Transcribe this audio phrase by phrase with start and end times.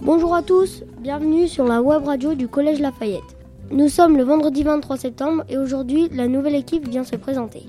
[0.00, 3.36] Bonjour à tous, bienvenue sur la web radio du Collège Lafayette.
[3.70, 7.66] Nous sommes le vendredi 23 septembre et aujourd'hui la nouvelle équipe vient se présenter.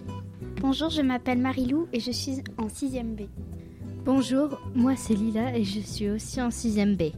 [0.61, 3.21] Bonjour, je m'appelle Marilou et je suis en 6e B.
[4.05, 7.13] Bonjour, moi c'est Lila et je suis aussi en 6e B.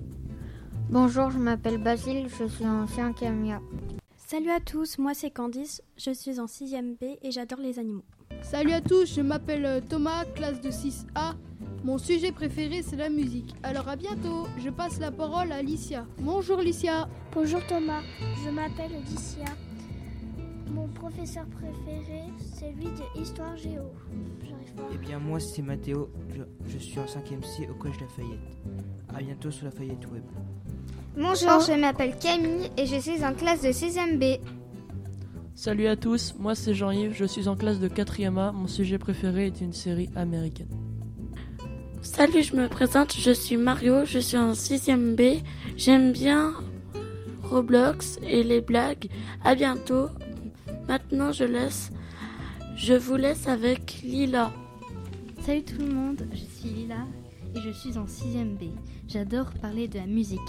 [0.90, 3.99] Bonjour, je m'appelle Basile, je suis en 5e A.
[4.32, 8.04] Salut à tous, moi c'est Candice, je suis en 6e B et j'adore les animaux.
[8.44, 11.34] Salut à tous, je m'appelle Thomas, classe de 6A.
[11.84, 13.56] Mon sujet préféré c'est la musique.
[13.64, 16.06] Alors à bientôt, je passe la parole à Alicia.
[16.20, 17.10] Bonjour Alicia.
[17.34, 18.04] Bonjour Thomas,
[18.46, 19.46] je m'appelle Alicia.
[20.70, 23.92] Mon professeur préféré, c'est lui de Histoire Géo.
[24.94, 28.60] Eh bien moi c'est Mathéo, je, je, suis en 5e C au Collège Lafayette.
[29.12, 30.24] A bientôt sur Lafayette Web.
[31.18, 34.42] Bonjour, je m'appelle Camille et je suis en classe de 6e B.
[35.56, 38.98] Salut à tous, moi c'est Jean-Yves, je suis en classe de 4e A, mon sujet
[38.98, 40.70] préféré est une série américaine.
[42.02, 45.44] Salut, je me présente, je suis Mario, je suis en 6ème B.
[45.76, 46.54] J'aime bien
[47.44, 49.10] Roblox et les blagues.
[49.44, 50.08] À bientôt.
[50.88, 51.92] Maintenant, je laisse
[52.80, 54.54] je vous laisse avec Lila.
[55.42, 57.06] Salut tout le monde, je suis Lila
[57.54, 58.70] et je suis en 6ème B.
[59.06, 60.40] J'adore parler de la musique.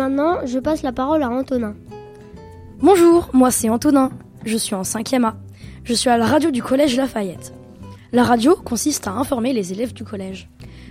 [0.00, 1.74] Maintenant, je passe la parole à Antonin.
[2.78, 4.10] Bonjour, moi c'est Antonin.
[4.46, 5.36] Je suis en 5e A.
[5.84, 7.52] Je suis à la radio du collège Lafayette.
[8.12, 10.48] La radio consiste à informer les élèves du collège.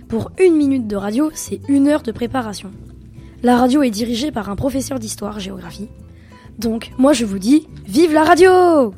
[0.08, 2.70] Pour une minute de radio, c'est une heure de préparation.
[3.42, 5.88] La radio est dirigée par un professeur d'histoire-géographie.
[6.60, 8.94] Donc, moi je vous dis, vive la radio